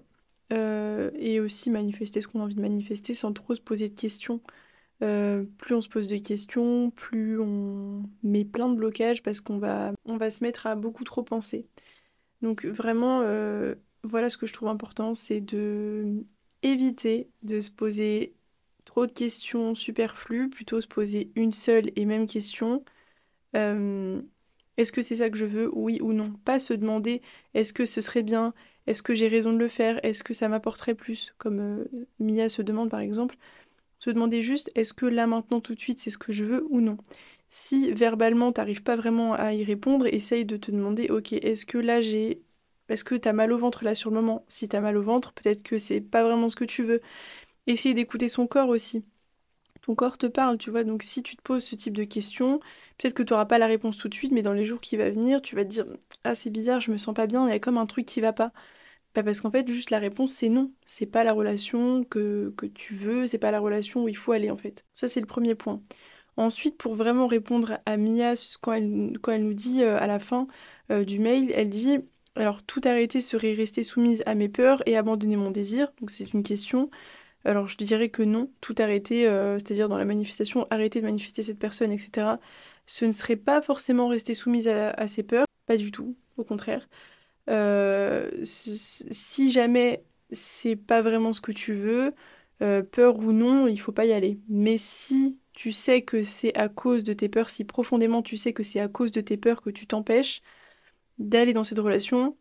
euh, 0.53 1.11
et 1.17 1.41
aussi 1.41 1.69
manifester 1.69 2.21
ce 2.21 2.29
qu'on 2.29 2.39
a 2.39 2.43
envie 2.43 2.55
de 2.55 2.61
manifester 2.61 3.13
sans 3.13 3.33
trop 3.33 3.55
se 3.55 3.61
poser 3.61 3.89
de 3.89 3.99
questions. 3.99 4.39
Euh, 5.03 5.43
plus 5.57 5.75
on 5.75 5.81
se 5.81 5.89
pose 5.89 6.07
de 6.07 6.17
questions, 6.17 6.89
plus 6.91 7.39
on 7.39 7.97
met 8.23 8.45
plein 8.45 8.69
de 8.69 8.75
blocages 8.75 9.21
parce 9.21 9.41
qu'on 9.41 9.57
va, 9.57 9.91
se 10.07 10.43
mettre 10.43 10.67
à 10.67 10.75
beaucoup 10.75 11.03
trop 11.03 11.23
penser. 11.23 11.67
Donc 12.41 12.65
vraiment, 12.65 13.21
euh, 13.21 13.75
voilà 14.03 14.29
ce 14.29 14.37
que 14.37 14.47
je 14.47 14.53
trouve 14.53 14.69
important, 14.69 15.13
c'est 15.13 15.41
de 15.41 16.25
éviter 16.63 17.29
de 17.43 17.59
se 17.59 17.71
poser 17.71 18.35
trop 18.85 19.05
de 19.07 19.11
questions 19.11 19.75
superflues, 19.75 20.49
plutôt 20.49 20.81
se 20.81 20.87
poser 20.87 21.31
une 21.35 21.51
seule 21.51 21.91
et 21.95 22.05
même 22.05 22.27
question. 22.27 22.83
est-ce 23.53 24.91
que 24.91 25.01
c'est 25.01 25.17
ça 25.17 25.29
que 25.29 25.37
je 25.37 25.45
veux, 25.45 25.69
oui 25.73 25.99
ou 26.01 26.13
non? 26.13 26.33
Pas 26.45 26.59
se 26.59 26.73
demander 26.73 27.21
est-ce 27.53 27.73
que 27.73 27.85
ce 27.85 28.01
serait 28.01 28.23
bien, 28.23 28.53
est-ce 28.87 29.03
que 29.03 29.15
j'ai 29.15 29.27
raison 29.27 29.53
de 29.53 29.57
le 29.57 29.67
faire? 29.67 30.03
Est-ce 30.03 30.23
que 30.23 30.33
ça 30.33 30.47
m'apporterait 30.47 30.95
plus? 30.95 31.33
Comme 31.37 31.59
euh, 31.59 31.85
Mia 32.19 32.49
se 32.49 32.61
demande 32.61 32.89
par 32.89 32.99
exemple. 32.99 33.37
Se 34.03 34.09
demander 34.09 34.41
juste 34.41 34.69
est-ce 34.75 34.93
que 34.93 35.05
là 35.05 35.27
maintenant 35.27 35.61
tout 35.61 35.73
de 35.75 35.79
suite 35.79 35.97
c'est 35.97 36.09
ce 36.09 36.17
que 36.17 36.33
je 36.33 36.43
veux 36.43 36.65
ou 36.69 36.81
non? 36.81 36.97
Si 37.49 37.93
verbalement 37.93 38.51
t'arrives 38.51 38.83
pas 38.83 38.97
vraiment 38.97 39.33
à 39.33 39.53
y 39.53 39.63
répondre, 39.63 40.07
essaye 40.07 40.43
de 40.43 40.57
te 40.57 40.71
demander 40.71 41.09
ok 41.09 41.31
est-ce 41.31 41.65
que 41.65 41.77
là 41.77 42.01
j'ai 42.01 42.43
est-ce 42.89 43.05
que 43.05 43.15
t'as 43.15 43.31
mal 43.31 43.53
au 43.53 43.57
ventre 43.57 43.85
là 43.85 43.95
sur 43.95 44.09
le 44.09 44.17
moment? 44.17 44.43
Si 44.49 44.67
t'as 44.67 44.81
mal 44.81 44.97
au 44.97 45.01
ventre, 45.03 45.31
peut-être 45.31 45.63
que 45.63 45.77
c'est 45.77 46.01
pas 46.01 46.21
vraiment 46.21 46.49
ce 46.49 46.57
que 46.57 46.65
tu 46.65 46.83
veux. 46.83 46.99
Essaye 47.67 47.93
d'écouter 47.93 48.29
son 48.29 48.47
corps 48.47 48.69
aussi. 48.69 49.05
Ton 49.81 49.95
corps 49.95 50.17
te 50.17 50.27
parle, 50.27 50.57
tu 50.57 50.71
vois. 50.71 50.83
Donc 50.83 51.03
si 51.03 51.23
tu 51.23 51.37
te 51.37 51.41
poses 51.43 51.63
ce 51.65 51.75
type 51.75 51.95
de 51.97 52.03
questions, 52.05 52.59
peut-être 52.97 53.13
que 53.15 53.23
tu 53.23 53.33
n'auras 53.33 53.45
pas 53.45 53.59
la 53.59 53.67
réponse 53.67 53.97
tout 53.97 54.09
de 54.09 54.15
suite, 54.15 54.31
mais 54.33 54.41
dans 54.43 54.53
les 54.53 54.65
jours 54.65 54.81
qui 54.81 54.97
vont 54.97 55.11
venir, 55.11 55.41
tu 55.41 55.55
vas 55.55 55.65
te 55.65 55.69
dire 55.71 55.85
Ah, 56.25 56.35
c'est 56.35 56.49
bizarre, 56.51 56.79
je 56.81 56.91
me 56.91 56.97
sens 56.97 57.15
pas 57.15 57.27
bien, 57.27 57.47
il 57.47 57.51
y 57.51 57.55
a 57.55 57.59
comme 57.59 57.77
un 57.77 57.85
truc 57.87 58.05
qui 58.05 58.21
va 58.21 58.33
pas. 58.33 58.53
Bah 59.15 59.21
parce 59.23 59.41
qu'en 59.41 59.51
fait, 59.51 59.67
juste 59.67 59.91
la 59.91 59.99
réponse, 59.99 60.31
c'est 60.33 60.49
non. 60.49 60.71
C'est 60.85 61.05
pas 61.05 61.23
la 61.23 61.33
relation 61.33 62.03
que, 62.03 62.51
que 62.57 62.65
tu 62.65 62.95
veux, 62.95 63.27
c'est 63.27 63.37
pas 63.37 63.51
la 63.51 63.59
relation 63.59 64.03
où 64.03 64.07
il 64.09 64.17
faut 64.17 64.31
aller, 64.31 64.49
en 64.49 64.55
fait. 64.57 64.85
Ça, 64.93 65.07
c'est 65.07 65.19
le 65.19 65.27
premier 65.27 65.53
point. 65.55 65.81
Ensuite, 66.37 66.77
pour 66.77 66.95
vraiment 66.95 67.27
répondre 67.27 67.79
à 67.85 67.97
Mia, 67.97 68.33
quand 68.61 68.73
elle, 68.73 69.43
nous 69.43 69.53
dit 69.53 69.83
euh, 69.83 69.99
à 69.99 70.07
la 70.07 70.19
fin 70.19 70.47
euh, 70.91 71.05
du 71.05 71.19
mail, 71.19 71.51
elle 71.55 71.69
dit 71.69 71.99
Alors, 72.35 72.63
tout 72.63 72.81
arrêter 72.85 73.21
serait 73.21 73.53
rester 73.53 73.83
soumise 73.83 74.23
à 74.25 74.33
mes 74.35 74.49
peurs 74.49 74.81
et 74.87 74.97
abandonner 74.97 75.35
mon 75.37 75.51
désir. 75.51 75.93
Donc, 75.99 76.09
c'est 76.09 76.33
une 76.33 76.43
question. 76.43 76.89
Alors, 77.45 77.67
je 77.67 77.77
dirais 77.77 78.09
que 78.09 78.23
non, 78.23 78.51
tout 78.61 78.75
arrêter, 78.79 79.27
euh, 79.27 79.59
c'est-à-dire 79.59 79.89
dans 79.89 79.97
la 79.97 80.05
manifestation, 80.05 80.67
arrêter 80.71 81.01
de 81.01 81.05
manifester 81.05 81.43
cette 81.43 81.59
personne, 81.59 81.91
etc. 81.91 82.39
Ce 82.87 83.05
ne 83.05 83.11
serait 83.11 83.35
pas 83.37 83.61
forcément 83.61 84.07
rester 84.07 84.33
soumise 84.33 84.67
à 84.67 85.07
ses 85.07 85.23
peurs, 85.23 85.45
pas 85.67 85.77
du 85.77 85.91
tout, 85.91 86.15
au 86.37 86.43
contraire. 86.43 86.87
Euh, 87.49 88.29
si 88.43 89.51
jamais 89.51 90.03
c'est 90.31 90.75
pas 90.75 91.01
vraiment 91.01 91.33
ce 91.33 91.41
que 91.41 91.51
tu 91.51 91.73
veux, 91.73 92.13
euh, 92.61 92.81
peur 92.83 93.17
ou 93.19 93.31
non, 93.33 93.67
il 93.67 93.77
faut 93.79 93.91
pas 93.91 94.05
y 94.05 94.13
aller. 94.13 94.39
Mais 94.49 94.77
si 94.77 95.39
tu 95.53 95.71
sais 95.71 96.01
que 96.03 96.23
c'est 96.23 96.55
à 96.57 96.69
cause 96.69 97.03
de 97.03 97.13
tes 97.13 97.29
peurs, 97.29 97.49
si 97.49 97.65
profondément 97.65 98.21
tu 98.23 98.37
sais 98.37 98.53
que 98.53 98.63
c'est 98.63 98.79
à 98.79 98.87
cause 98.87 99.11
de 99.11 99.21
tes 99.21 99.37
peurs 99.37 99.61
que 99.61 99.69
tu 99.69 99.87
t'empêches 99.87 100.41
d'aller 101.19 101.53
dans 101.53 101.63
cette 101.63 101.79
relation, 101.79 102.37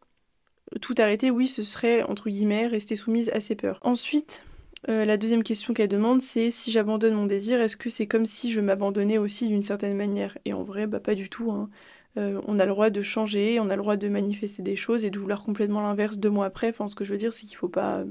tout 0.80 0.94
arrêter, 0.98 1.30
oui, 1.30 1.48
ce 1.48 1.62
serait, 1.62 2.02
entre 2.04 2.30
guillemets, 2.30 2.66
rester 2.66 2.96
soumise 2.96 3.30
à 3.30 3.40
ses 3.40 3.54
peurs. 3.56 3.78
Ensuite, 3.82 4.42
euh, 4.88 5.04
la 5.04 5.16
deuxième 5.16 5.42
question 5.42 5.74
qu'elle 5.74 5.88
demande, 5.88 6.22
c'est 6.22 6.50
si 6.50 6.70
j'abandonne 6.72 7.14
mon 7.14 7.26
désir, 7.26 7.60
est-ce 7.60 7.76
que 7.76 7.90
c'est 7.90 8.06
comme 8.06 8.26
si 8.26 8.50
je 8.52 8.60
m'abandonnais 8.60 9.18
aussi 9.18 9.48
d'une 9.48 9.62
certaine 9.62 9.96
manière? 9.96 10.38
Et 10.44 10.52
en 10.52 10.62
vrai, 10.62 10.86
bah 10.86 11.00
pas 11.00 11.14
du 11.14 11.28
tout. 11.30 11.50
Hein. 11.52 11.70
Euh, 12.18 12.40
on 12.46 12.58
a 12.58 12.66
le 12.66 12.70
droit 12.72 12.90
de 12.90 13.02
changer, 13.02 13.58
on 13.60 13.70
a 13.70 13.76
le 13.76 13.82
droit 13.82 13.96
de 13.96 14.08
manifester 14.08 14.62
des 14.62 14.76
choses 14.76 15.04
et 15.04 15.10
de 15.10 15.18
vouloir 15.18 15.44
complètement 15.44 15.80
l'inverse 15.80 16.18
deux 16.18 16.30
mois 16.30 16.46
après. 16.46 16.68
Enfin, 16.68 16.88
ce 16.88 16.94
que 16.94 17.04
je 17.04 17.12
veux 17.12 17.18
dire, 17.18 17.32
c'est 17.32 17.46
qu'il 17.46 17.56
faut 17.56 17.68
pas. 17.68 18.04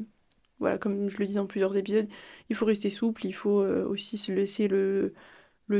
voilà, 0.59 0.77
comme 0.77 1.07
je 1.09 1.17
le 1.17 1.25
dis 1.25 1.35
dans 1.35 1.45
plusieurs 1.45 1.77
épisodes, 1.77 2.07
il 2.49 2.55
faut 2.55 2.65
rester 2.65 2.89
souple, 2.89 3.25
il 3.25 3.33
faut 3.33 3.61
euh, 3.61 3.85
aussi 3.87 4.17
se 4.17 4.31
laisser 4.31 4.67
le, 4.67 5.13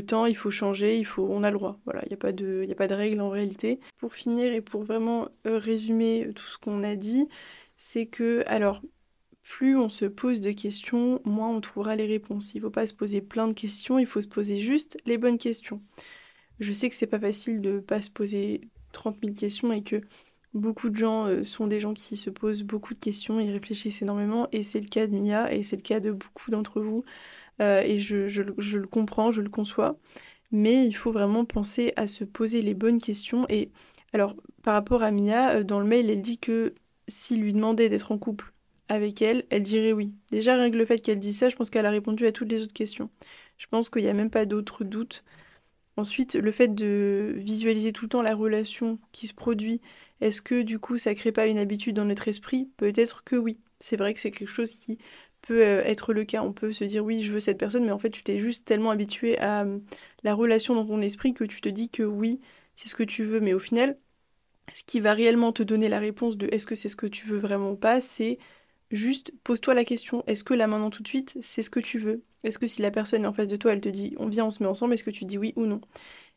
temps, 0.07 0.25
il 0.25 0.35
faut 0.38 0.51
changer, 0.51 0.97
il 0.97 1.06
faut, 1.06 1.27
on 1.29 1.44
a 1.44 1.51
le 1.51 1.57
droit. 1.57 1.79
Voilà, 1.85 2.01
il 2.06 2.09
n'y 2.09 2.13
a 2.13 2.18
pas 2.18 2.31
de, 2.31 2.65
il 2.68 2.94
règle 2.94 3.21
en 3.21 3.29
réalité. 3.29 3.79
Pour 3.97 4.13
finir 4.13 4.53
et 4.53 4.62
pour 4.62 4.83
vraiment 4.83 5.27
euh, 5.47 5.57
résumer 5.57 6.29
tout 6.35 6.45
ce 6.45 6.57
qu'on 6.57 6.83
a 6.83 6.95
dit, 6.95 7.27
c'est 7.77 8.06
que, 8.06 8.44
alors, 8.47 8.81
plus 9.44 9.75
on 9.75 9.89
se 9.89 10.06
pose 10.06 10.41
de 10.41 10.51
questions, 10.51 11.21
moins 11.25 11.50
on 11.50 11.62
trouvera 11.62 11.95
les 11.95 12.06
réponses. 12.06 12.53
Il 12.53 12.57
ne 12.59 12.63
faut 12.63 12.69
pas 12.69 12.88
se 12.88 12.94
poser 12.94 13.21
plein 13.21 13.47
de 13.47 13.53
questions, 13.53 14.00
il 14.00 14.06
faut 14.06 14.21
se 14.21 14.27
poser 14.27 14.57
juste 14.57 14.97
les 15.06 15.18
bonnes 15.18 15.38
questions. 15.38 15.81
Je 16.61 16.73
sais 16.73 16.89
que 16.89 16.95
c'est 16.95 17.07
pas 17.07 17.19
facile 17.19 17.59
de 17.59 17.79
pas 17.79 18.01
se 18.01 18.11
poser 18.11 18.61
30 18.93 19.17
000 19.21 19.35
questions 19.35 19.73
et 19.73 19.83
que 19.83 20.01
beaucoup 20.53 20.89
de 20.89 20.95
gens 20.95 21.25
euh, 21.25 21.43
sont 21.43 21.67
des 21.67 21.79
gens 21.79 21.93
qui 21.93 22.17
se 22.17 22.29
posent 22.29 22.63
beaucoup 22.63 22.93
de 22.93 22.99
questions, 22.99 23.39
ils 23.39 23.51
réfléchissent 23.51 24.01
énormément 24.01 24.47
et 24.51 24.63
c'est 24.63 24.79
le 24.79 24.87
cas 24.87 25.07
de 25.07 25.15
Mia 25.15 25.51
et 25.53 25.63
c'est 25.63 25.75
le 25.75 25.81
cas 25.81 25.99
de 25.99 26.11
beaucoup 26.11 26.51
d'entre 26.51 26.81
vous 26.81 27.03
euh, 27.61 27.81
et 27.81 27.97
je, 27.97 28.25
le 28.41 28.87
comprends, 28.87 29.31
je 29.31 29.41
le 29.41 29.49
conçois, 29.49 29.97
mais 30.51 30.85
il 30.85 30.93
faut 30.93 31.11
vraiment 31.11 31.45
penser 31.45 31.93
à 31.95 32.07
se 32.07 32.23
poser 32.23 32.61
les 32.61 32.73
bonnes 32.73 32.99
questions 32.99 33.45
et 33.49 33.71
alors 34.13 34.35
par 34.63 34.73
rapport 34.73 35.03
à 35.03 35.11
Mia, 35.11 35.56
euh, 35.56 35.63
dans 35.63 35.80
le 35.80 35.85
mail 35.85 36.09
elle 36.09 36.21
dit 36.21 36.37
que 36.37 36.73
s'il 37.07 37.41
lui 37.41 37.53
demandait 37.53 37.89
d'être 37.89 38.11
en 38.11 38.18
couple 38.18 38.53
avec 38.89 39.21
elle, 39.21 39.45
elle 39.49 39.63
dirait 39.63 39.94
oui. 39.94 40.13
Déjà 40.31 40.56
rien 40.56 40.69
que 40.69 40.75
le 40.75 40.85
fait 40.85 40.99
qu'elle 41.01 41.19
dise 41.19 41.37
ça, 41.39 41.49
je 41.49 41.56
pense 41.56 41.69
qu'elle 41.69 41.85
a 41.85 41.91
répondu 41.91 42.25
à 42.25 42.31
toutes 42.33 42.51
les 42.51 42.61
autres 42.61 42.73
questions. 42.73 43.09
Je 43.57 43.68
pense 43.68 43.89
qu'il 43.89 44.03
n'y 44.03 44.09
a 44.09 44.13
même 44.13 44.30
pas 44.30 44.45
d'autres 44.45 44.83
doutes. 44.83 45.23
Ensuite, 45.98 46.36
le 46.36 46.52
fait 46.52 46.74
de 46.74 47.33
visualiser 47.38 47.92
tout 47.94 48.06
le 48.06 48.10
temps 48.10 48.21
la 48.21 48.36
relation 48.36 49.00
qui 49.12 49.28
se 49.28 49.33
produit, 49.33 49.81
est-ce 50.21 50.42
que 50.42 50.62
du 50.62 50.80
coup 50.80 50.98
ça 50.98 51.16
crée 51.16 51.31
pas 51.31 51.48
une 51.48 51.57
habitude 51.57 51.95
dans 51.95 52.06
notre 52.06 52.28
esprit? 52.28 52.69
Peut-être 52.78 53.24
que 53.24 53.36
oui. 53.36 53.60
C'est 53.80 53.98
vrai 53.98 54.14
que 54.14 54.19
c'est 54.19 54.31
quelque 54.31 54.50
chose 54.50 54.71
qui 54.74 55.00
peut 55.42 55.66
euh, 55.66 55.81
être 55.83 56.14
le 56.14 56.24
cas. 56.26 56.44
On 56.44 56.54
peut 56.54 56.71
se 56.71 56.83
dire 56.83 57.04
oui, 57.04 57.21
je 57.21 57.33
veux 57.33 57.40
cette 57.40 57.57
personne, 57.57 57.86
mais 57.86 57.92
en 57.92 58.00
fait 58.00 58.12
tu 58.12 58.24
t'es 58.24 58.40
juste 58.40 58.66
tellement 58.66 58.92
habitué 58.92 59.38
à 59.40 59.64
euh, 59.64 59.80
la 60.24 60.33
relation 60.33 60.76
dans 60.76 60.86
ton 60.86 61.02
esprit 61.02 61.33
que 61.33 61.44
tu 61.44 61.62
te 61.62 61.69
dis 61.69 61.90
que 61.90 62.04
oui, 62.04 62.40
c'est 62.76 62.88
ce 62.90 62.95
que 62.95 63.04
tu 63.04 63.24
veux. 63.26 63.40
Mais 63.42 63.54
au 63.54 63.60
final, 63.60 63.98
ce 64.74 64.83
qui 64.83 65.00
va 65.00 65.14
réellement 65.14 65.52
te 65.52 65.64
donner 65.64 65.90
la 65.90 66.00
réponse 66.00 66.38
de 66.38 66.48
est-ce 66.52 66.68
que 66.68 66.76
c'est 66.76 66.90
ce 66.90 66.95
que 66.95 67.07
tu 67.07 67.28
veux 67.28 67.40
vraiment 67.40 67.71
ou 67.71 67.76
pas, 67.76 68.02
c'est 68.02 68.38
Juste 68.92 69.31
pose-toi 69.44 69.74
la 69.74 69.86
question, 69.86 70.24
est-ce 70.28 70.44
que 70.44 70.54
là 70.54 70.68
maintenant 70.68 70.90
tout 70.90 71.04
de 71.04 71.07
suite, 71.07 71.38
c'est 71.42 71.64
ce 71.64 71.69
que 71.69 71.80
tu 71.80 71.98
veux? 71.98 72.24
Est-ce 72.44 72.60
que 72.60 72.68
si 72.68 72.81
la 72.81 72.92
personne 72.92 73.26
en 73.26 73.33
face 73.33 73.48
de 73.48 73.56
toi, 73.56 73.71
elle 73.71 73.81
te 73.81 73.90
dit 73.90 74.14
on 74.18 74.28
vient, 74.28 74.45
on 74.45 74.50
se 74.50 74.62
met 74.62 74.69
ensemble, 74.69 74.94
est-ce 74.94 75.04
que 75.04 75.12
tu 75.12 75.26
dis 75.26 75.38
oui 75.38 75.54
ou 75.56 75.66
non? 75.66 75.81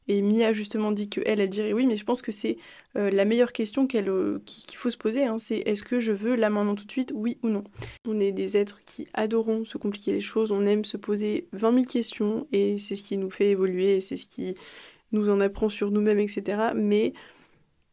Et 0.06 0.20
Mia 0.20 0.52
justement 0.52 0.92
dit 0.92 1.08
que 1.08 1.20
elle, 1.24 1.48
dirait 1.48 1.72
oui, 1.72 1.86
mais 1.86 1.96
je 1.96 2.04
pense 2.04 2.20
que 2.22 2.30
c'est 2.30 2.58
euh, 2.96 3.10
la 3.10 3.24
meilleure 3.24 3.52
question 3.52 3.86
qu'elle, 3.86 4.10
euh, 4.10 4.40
qu'il 4.44 4.76
faut 4.76 4.90
se 4.90 4.98
poser, 4.98 5.24
hein, 5.24 5.38
c'est 5.38 5.58
est-ce 5.58 5.82
que 5.82 5.98
je 5.98 6.12
veux 6.12 6.36
là 6.36 6.50
maintenant 6.50 6.74
tout 6.74 6.84
de 6.84 6.92
suite, 6.92 7.12
oui 7.14 7.38
ou 7.42 7.48
non? 7.48 7.64
On 8.06 8.20
est 8.20 8.32
des 8.32 8.56
êtres 8.56 8.80
qui 8.84 9.08
adorons 9.14 9.64
se 9.64 9.78
compliquer 9.78 10.12
les 10.12 10.20
choses, 10.20 10.52
on 10.52 10.66
aime 10.66 10.84
se 10.84 10.98
poser 10.98 11.48
20 11.52 11.72
000 11.72 11.84
questions, 11.86 12.46
et 12.52 12.78
c'est 12.78 12.96
ce 12.96 13.02
qui 13.02 13.16
nous 13.16 13.30
fait 13.30 13.48
évoluer, 13.50 14.00
c'est 14.00 14.18
ce 14.18 14.26
qui 14.26 14.56
nous 15.12 15.30
en 15.30 15.40
apprend 15.40 15.70
sur 15.70 15.90
nous-mêmes, 15.90 16.18
etc. 16.18 16.72
Mais 16.74 17.14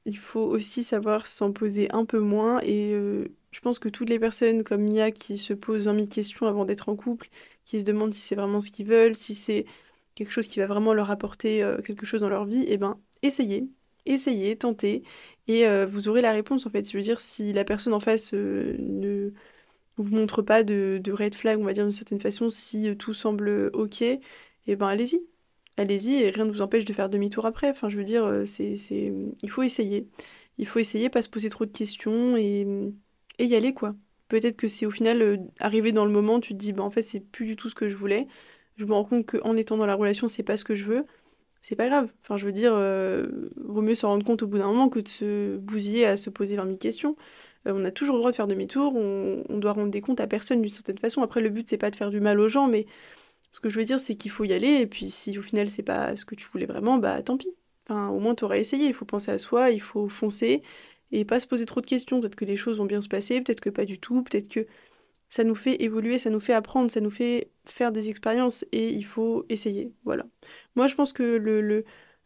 il 0.06 0.18
faut 0.18 0.42
aussi 0.42 0.84
savoir 0.84 1.28
s'en 1.28 1.52
poser 1.54 1.90
un 1.92 2.06
peu 2.06 2.20
moins 2.20 2.60
et 2.62 2.92
euh, 2.94 3.28
je 3.52 3.60
pense 3.60 3.80
que 3.80 3.90
toutes 3.90 4.10
les 4.10 4.20
personnes 4.20 4.64
comme 4.64 4.84
Mia 4.84 5.12
qui 5.12 5.38
se 5.38 5.54
posent 5.54 5.86
20 5.86 5.96
000 5.96 6.08
questions 6.08 6.48
avant 6.48 6.66
d'être 6.66 6.90
en 6.90 6.96
couple, 6.96 7.30
qui 7.66 7.80
se 7.80 7.86
demandent 7.86 8.14
si 8.14 8.22
c'est 8.22 8.36
vraiment 8.36 8.62
ce 8.62 8.72
qu'ils 8.72 8.88
veulent, 8.88 9.16
si 9.16 9.36
c'est 9.36 9.66
quelque 10.16 10.32
chose 10.32 10.48
qui 10.48 10.60
va 10.60 10.68
vraiment 10.68 10.94
leur 10.94 11.12
apporter 11.12 11.64
euh, 11.64 11.82
quelque 11.82 12.06
chose 12.06 12.22
dans 12.22 12.30
leur 12.30 12.46
vie, 12.46 12.66
eh 12.68 12.78
ben 12.78 13.00
essayez, 13.22 13.68
essayez, 14.06 14.58
tentez, 14.58 15.04
et 15.48 15.68
euh, 15.68 15.86
vous 15.86 16.08
aurez 16.08 16.22
la 16.22 16.32
réponse 16.32 16.66
en 16.66 16.70
fait. 16.70 16.90
Je 16.90 16.98
veux 16.98 17.04
dire, 17.04 17.22
si 17.22 17.54
la 17.54 17.64
personne 17.64 17.94
en 17.94 18.00
face 18.00 18.34
euh, 18.34 18.76
ne, 18.80 19.32
vous 19.98 20.16
montre 20.16 20.42
pas 20.42 20.64
de, 20.64 21.02
red 21.12 21.36
flag, 21.36 21.60
on 21.60 21.64
va 21.66 21.74
dire 21.74 21.84
d'une 21.84 21.94
certaine 21.94 22.20
façon, 22.20 22.50
si 22.50 22.96
tout 22.98 23.14
semble 23.14 23.70
ok, 23.74 24.02
eh 24.02 24.76
ben 24.76 24.88
allez-y. 24.88 25.22
Allez-y 25.78 26.16
et 26.16 26.30
rien 26.30 26.46
ne 26.46 26.52
vous 26.52 26.62
empêche 26.62 26.86
de 26.86 26.94
faire 26.94 27.10
demi-tour 27.10 27.46
après. 27.46 27.70
Enfin, 27.70 27.90
je 27.90 27.98
veux 27.98 28.04
dire, 28.04 28.44
c'est, 28.46 28.78
c'est... 28.78 29.14
il 29.42 29.50
faut 29.50 29.64
essayer. 29.64 30.08
Il 30.58 30.68
faut 30.68 30.80
essayer, 30.80 31.10
pas 31.10 31.22
se 31.22 31.30
poser 31.30 31.50
trop 31.50 31.66
de 31.66 31.72
questions 31.72 32.38
et, 32.38 32.68
et 33.40 33.46
y 33.46 33.56
aller 33.56 33.74
quoi. 33.74 33.96
Peut-être 34.28 34.58
que 34.58 34.68
c'est 34.68 34.86
au 34.86 34.92
final 34.92 35.50
arrivé 35.60 35.92
dans 35.92 36.06
le 36.06 36.12
moment, 36.12 36.40
tu 36.40 36.54
te 36.54 36.58
dis, 36.58 36.72
bah 36.72 36.84
en 36.84 36.90
fait, 36.90 37.02
c'est 37.02 37.20
plus 37.20 37.46
du 37.46 37.56
tout 37.58 37.68
ce 37.70 37.76
que 37.76 37.90
je 37.90 37.98
voulais. 37.98 38.28
Je 38.78 38.86
me 38.86 38.94
rends 38.94 39.04
compte 39.04 39.26
qu'en 39.26 39.58
étant 39.58 39.78
dans 39.78 39.86
la 39.86 39.96
relation, 39.96 40.28
c'est 40.30 40.44
pas 40.44 40.56
ce 40.58 40.64
que 40.64 40.76
je 40.76 40.86
veux 40.86 41.06
c'est 41.62 41.76
pas 41.76 41.88
grave. 41.88 42.10
Enfin, 42.22 42.38
je 42.38 42.46
veux 42.46 42.52
dire, 42.52 42.74
euh, 42.76 43.28
vaut 43.58 43.82
mieux 43.82 43.94
s'en 43.94 44.10
rendre 44.10 44.26
compte 44.26 44.44
au 44.44 44.48
bout 44.48 44.58
d'un 44.58 44.68
moment 44.68 44.90
que 44.90 45.00
de 45.00 45.08
se 45.08 45.58
bousiller 45.58 46.06
à 46.06 46.18
se 46.18 46.30
poser 46.30 46.56
20 46.56 46.66
000 46.66 46.78
questions. 46.78 47.16
Euh, 47.68 47.74
on 47.76 47.86
a 47.86 47.92
toujours 47.92 48.16
le 48.16 48.22
droit 48.22 48.32
de 48.32 48.36
faire 48.36 48.48
demi-tour, 48.48 48.96
on, 48.96 49.58
doit 49.60 49.74
rendre 49.74 49.92
des 49.92 50.02
comptes 50.02 50.20
à 50.20 50.28
personne 50.28 50.62
d'une 50.62 50.72
certaine 50.72 50.98
façon. 50.98 51.22
Après, 51.22 51.42
le 51.42 51.50
but, 51.50 51.68
c'est 51.70 51.78
pas 51.78 51.92
de 51.92 51.96
faire 51.96 52.10
du 52.10 52.20
mal 52.20 52.40
aux 52.40 52.48
gens, 52.48 52.68
mais 52.68 52.88
ce 53.52 53.60
que 53.60 53.70
je 53.70 53.80
veux 53.80 53.86
dire, 53.86 54.00
c'est 54.00 54.16
qu'il 54.16 54.32
faut 54.32 54.44
y 54.46 54.54
aller, 54.54 54.82
et 54.82 54.88
puis 54.88 55.10
si 55.12 55.38
au 55.38 55.42
final, 55.44 55.70
c'est 55.70 55.84
pas 55.84 56.16
ce 56.16 56.26
que 56.26 56.36
tu 56.36 56.48
voulais 56.50 56.66
vraiment, 56.66 56.98
bah 56.98 57.22
tant 57.22 57.38
pis. 57.38 57.50
Enfin, 57.88 58.10
au 58.10 58.20
moins, 58.20 58.36
t'auras 58.36 58.58
essayé. 58.58 58.88
Il 58.88 58.94
faut 58.94 59.06
penser 59.06 59.32
à 59.32 59.38
soi, 59.38 59.72
il 59.72 59.82
faut 59.82 60.08
foncer, 60.10 60.64
et 61.12 61.26
pas 61.26 61.40
se 61.40 61.48
poser 61.48 61.66
trop 61.66 61.82
de 61.82 61.86
questions. 61.86 62.20
Peut-être 62.22 62.36
que 62.36 62.46
les 62.46 62.58
choses 62.58 62.78
vont 62.78 62.86
bien 62.86 63.02
se 63.02 63.10
passer, 63.10 63.42
peut-être 63.42 63.62
que 63.62 63.70
pas 63.70 63.86
du 63.86 64.00
tout, 64.00 64.24
peut-être 64.24 64.48
que 64.48 64.68
ça 65.32 65.46
nous 65.46 65.56
fait 65.56 65.82
évoluer, 65.82 66.18
ça 66.18 66.30
nous 66.30 66.42
fait 66.42 66.54
apprendre, 66.54 66.92
ça 66.92 67.00
nous 67.00 67.10
fait 67.10 67.52
faire 67.66 67.94
des 67.94 68.10
expériences 68.10 68.66
et 68.74 68.90
il 68.90 69.06
faut 69.06 69.46
essayer. 69.48 69.94
Voilà. 70.04 70.26
Moi, 70.76 70.88
je 70.88 70.96
pense 70.96 71.14
que 71.14 71.24
le, 71.24 71.62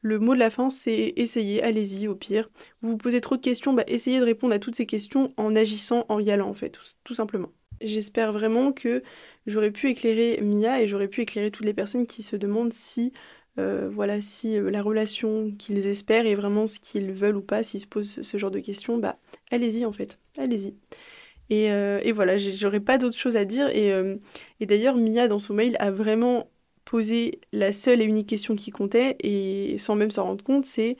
le, 0.02 0.20
mot 0.20 0.34
de 0.34 0.40
la 0.40 0.50
fin, 0.50 0.72
c'est 0.72 1.14
essayer, 1.16 1.62
allez-y 1.62 2.08
au 2.08 2.16
pire. 2.16 2.50
Vous 2.82 2.90
vous 2.90 2.98
posez 2.98 3.22
trop 3.22 3.38
de 3.38 3.42
questions, 3.42 3.74
bah, 3.74 3.84
essayez 3.86 4.20
de 4.20 4.26
répondre 4.26 4.56
à 4.56 4.60
toutes 4.60 4.74
ces 4.76 4.88
questions 4.88 5.32
en 5.38 5.56
agissant, 5.56 6.06
en 6.10 6.20
y 6.20 6.32
allant 6.32 6.50
en 6.50 6.56
fait, 6.56 6.80
tout, 7.04 7.14
simplement. 7.14 7.52
J'espère 7.80 8.34
vraiment 8.34 8.72
que 8.72 9.04
j'aurais 9.46 9.72
pu 9.72 9.90
éclairer 9.90 10.42
Mia 10.42 10.82
et 10.82 10.88
j'aurais 10.88 11.08
pu 11.08 11.22
éclairer 11.22 11.52
toutes 11.52 11.66
les 11.68 11.76
personnes 11.76 12.08
qui 12.08 12.24
se 12.24 12.36
demandent 12.36 12.74
si 12.74 13.14
euh, 13.58 13.90
voilà, 13.90 14.22
si 14.22 14.58
euh, 14.58 14.70
la 14.70 14.82
relation 14.82 15.52
qu'ils 15.58 15.88
espèrent 15.88 16.28
est 16.28 16.36
vraiment 16.36 16.68
ce 16.68 16.80
qu'ils 16.80 17.12
veulent 17.14 17.38
ou 17.38 17.42
pas, 17.42 17.64
s'ils 17.64 17.80
se 17.80 17.88
posent 17.88 18.22
ce 18.22 18.38
genre 18.38 18.52
de 18.52 18.60
questions, 18.60 18.98
bah 18.98 19.18
allez-y 19.52 19.86
en 19.86 19.92
fait, 19.92 20.20
allez-y. 20.38 20.76
Euh, 21.52 22.00
et, 22.04 22.12
voilà, 22.12 22.38
j'aurais 22.38 22.80
pas 22.80 22.98
d'autre 22.98 23.18
chose 23.18 23.38
à 23.38 23.46
dire. 23.46 23.70
Euh, 23.74 24.18
et, 24.60 24.66
d'ailleurs, 24.66 24.98
Mia, 24.98 25.28
dans 25.28 25.40
son 25.40 25.54
mail, 25.54 25.76
a 25.80 25.92
vraiment 25.92 26.50
posé 26.86 27.40
la 27.52 27.72
seule 27.72 28.02
et 28.02 28.06
unique 28.06 28.28
question 28.28 28.56
qui 28.56 28.72
comptait, 28.72 29.16
et 29.22 29.78
sans 29.78 29.96
même 29.96 30.12
s'en 30.12 30.26
rendre 30.26 30.44
compte, 30.44 30.66
c'est 30.66 30.98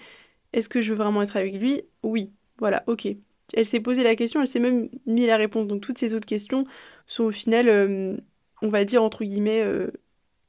est-ce 0.54 0.70
que 0.70 0.82
je 0.82 0.94
veux 0.94 0.98
vraiment 0.98 1.22
être 1.22 1.38
avec 1.38 1.56
lui? 1.56 1.82
Oui. 2.04 2.32
Voilà, 2.60 2.84
ok. 2.88 3.08
Elle 3.54 3.66
s'est 3.66 3.80
posé 3.80 4.04
la 4.04 4.16
question, 4.16 4.42
elle 4.42 4.48
s'est 4.48 4.60
même 4.60 4.90
mis 5.06 5.26
la 5.26 5.38
réponse. 5.38 5.68
Donc 5.68 5.82
toutes 5.82 5.98
ces 5.98 6.14
autres 6.14 6.26
questions 6.26 6.66
sont 7.06 7.26
au 7.26 7.32
final, 7.32 7.70
on 8.62 8.68
va 8.70 8.86
dire 8.86 9.04
entre 9.04 9.24
guillemets, 9.24 9.64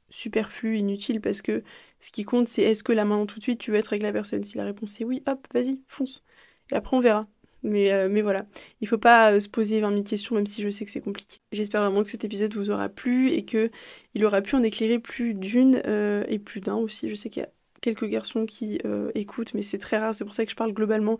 superflues, 0.09 0.77
inutiles, 0.77 1.21
parce 1.21 1.41
que 1.41 1.63
ce 1.99 2.11
qui 2.11 2.23
compte, 2.23 2.47
c'est 2.47 2.63
est-ce 2.63 2.83
que 2.83 2.91
là 2.91 3.05
maintenant 3.05 3.25
tout 3.25 3.39
de 3.39 3.43
suite 3.43 3.59
tu 3.59 3.71
veux 3.71 3.77
être 3.77 3.93
avec 3.93 4.03
la 4.03 4.13
personne? 4.13 4.43
Si 4.43 4.57
la 4.57 4.63
réponse 4.65 4.99
est 5.01 5.05
oui, 5.05 5.23
hop, 5.27 5.47
vas-y, 5.53 5.79
fonce. 5.87 6.23
Et 6.71 6.75
après 6.75 6.95
on 6.97 6.99
verra. 6.99 7.23
Mais, 7.63 7.91
euh, 7.91 8.07
mais 8.09 8.21
voilà, 8.21 8.45
il 8.81 8.87
faut 8.87 8.97
pas 8.97 9.33
euh, 9.33 9.39
se 9.39 9.49
poser 9.49 9.81
20 9.81 9.91
000 9.91 10.03
questions, 10.03 10.35
même 10.35 10.45
si 10.45 10.61
je 10.61 10.69
sais 10.69 10.85
que 10.85 10.91
c'est 10.91 11.01
compliqué. 11.01 11.39
J'espère 11.51 11.81
vraiment 11.81 12.03
que 12.03 12.09
cet 12.09 12.23
épisode 12.23 12.53
vous 12.53 12.69
aura 12.69 12.87
plu 12.87 13.29
et 13.31 13.45
que 13.45 13.71
il 14.13 14.23
aura 14.25 14.41
pu 14.41 14.55
en 14.55 14.63
éclairer 14.63 14.99
plus 14.99 15.33
d'une 15.33 15.81
euh, 15.85 16.23
et 16.27 16.39
plus 16.39 16.61
d'un 16.61 16.75
aussi. 16.75 17.09
Je 17.09 17.15
sais 17.15 17.29
qu'il 17.29 17.41
y 17.41 17.45
a 17.45 17.49
quelques 17.81 18.05
garçons 18.05 18.45
qui 18.45 18.79
écoutent, 19.13 19.53
mais 19.53 19.61
c'est 19.61 19.77
très 19.77 19.97
rare, 19.97 20.13
c'est 20.15 20.25
pour 20.25 20.33
ça 20.33 20.45
que 20.45 20.51
je 20.51 20.55
parle 20.55 20.73
globalement 20.73 21.19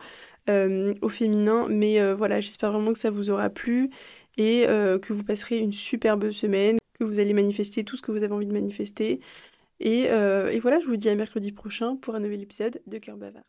au 0.50 1.10
féminin. 1.10 1.68
Mais 1.70 2.14
voilà, 2.14 2.42
j'espère 2.42 2.72
vraiment 2.72 2.94
que 2.94 3.00
ça 3.00 3.12
vous 3.12 3.30
aura 3.30 3.50
plu 3.50 3.92
et 4.38 4.64
que 4.66 5.14
vous 5.14 5.24
passerez 5.24 5.60
une 5.60 5.72
superbe 5.72 6.32
semaine, 6.32 6.78
que 7.00 7.04
vous 7.04 7.20
allez 7.20 7.34
manifester 7.34 7.84
tout 7.84 7.98
ce 7.98 8.02
que 8.02 8.12
vous 8.12 8.24
avez 8.24 8.34
envie 8.34 8.48
de 8.48 8.54
manifester. 8.54 9.20
Et, 9.80 10.04
et 10.06 10.60
voilà, 10.60 10.80
je 10.80 10.88
vous 10.88 10.98
dis 10.98 11.10
à 11.10 11.16
mercredi 11.16 11.52
prochain 11.52 11.96
pour 11.98 12.16
un 12.16 12.20
nouvel 12.20 12.42
épisode 12.42 12.82
de 12.88 12.98
Cœur 12.98 13.18
Bavard. 13.18 13.44